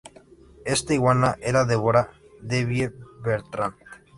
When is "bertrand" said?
3.23-3.75